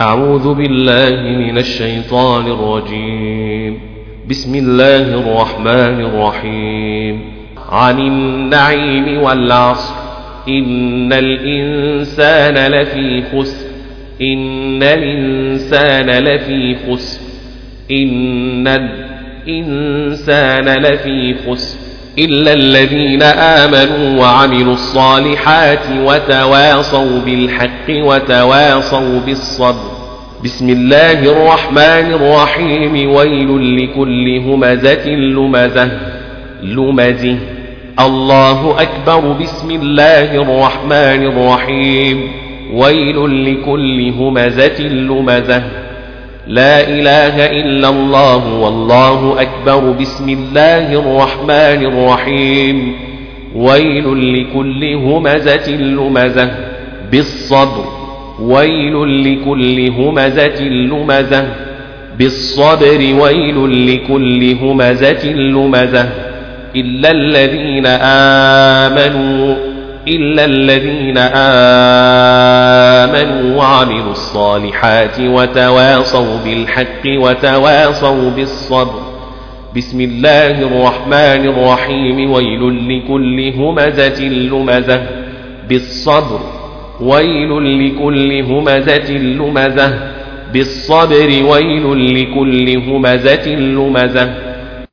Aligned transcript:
أعوذ 0.00 0.54
بالله 0.54 1.38
من 1.38 1.58
الشيطان 1.58 2.46
الرجيم. 2.46 3.80
بسم 4.30 4.54
الله 4.54 4.96
الرحمن 4.96 6.00
الرحيم. 6.00 7.22
عن 7.68 7.98
النعيم 7.98 9.22
والعصر. 9.22 9.94
إن 10.48 11.12
الإنسان 11.12 12.72
لفي 12.72 13.22
خسر. 13.22 13.66
إن 14.22 14.82
الإنسان 14.82 16.10
لفي 16.10 16.74
خسر. 16.74 17.20
إن 17.90 18.68
الإنسان 18.68 20.82
لفي 20.82 21.34
خسر. 21.34 21.89
إلا 22.18 22.52
الذين 22.52 23.22
آمنوا 23.22 24.20
وعملوا 24.20 24.72
الصالحات 24.72 25.84
وتواصوا 25.98 27.20
بالحق 27.24 27.90
وتواصوا 27.90 29.20
بالصبر. 29.26 29.90
بسم 30.44 30.68
الله 30.68 31.12
الرحمن 31.12 32.12
الرحيم. 32.12 33.10
ويل 33.10 33.76
لكل 33.76 34.40
همزة 34.40 35.08
لمزة. 35.08 35.90
لمزة. 36.62 37.38
الله 38.00 38.82
أكبر. 38.82 39.32
بسم 39.32 39.70
الله 39.70 40.34
الرحمن 40.34 41.26
الرحيم. 41.26 42.32
ويل 42.72 43.44
لكل 43.44 44.12
همزة 44.18 44.80
لمزة. 44.82 45.79
لا 46.50 46.88
إله 46.88 47.46
إلا 47.46 47.88
الله 47.88 48.54
والله 48.54 49.42
أكبر. 49.42 49.90
بسم 49.90 50.28
الله 50.28 50.92
الرحمن 50.92 51.86
الرحيم. 51.86 52.92
ويل 53.54 54.34
لكل 54.34 54.94
همزة 54.94 55.70
لمزة 55.70 56.50
بالصبر. 57.12 57.84
ويل 58.40 59.24
لكل 59.24 59.90
همزة 59.90 60.62
لمزة 60.62 61.48
بالصبر. 62.18 63.00
ويل 63.20 63.86
لكل 63.94 64.56
همزة 64.62 65.26
لمزة 65.32 66.08
إلا 66.76 67.10
الذين 67.10 67.86
آمنوا 68.86 69.69
إلا 70.08 70.44
الذين 70.44 71.18
آمنوا 73.18 73.56
وعملوا 73.56 74.12
الصالحات 74.12 75.20
وتواصوا 75.20 76.36
بالحق 76.44 77.06
وتواصوا 77.06 78.30
بالصبر. 78.30 79.00
بسم 79.76 80.00
الله 80.00 80.50
الرحمن 80.50 81.48
الرحيم. 81.48 82.30
ويل 82.30 82.88
لكل 82.88 83.52
همزة 83.58 84.24
لمزة. 84.24 85.02
بالصبر. 85.68 86.40
ويل 87.00 87.50
لكل 87.86 88.42
همزة 88.42 89.10
لمزة. 89.10 89.98
بالصبر. 90.52 91.44
ويل 91.48 92.14
لكل 92.14 92.78
همزة 92.78 93.48
لمزة. 93.48 94.49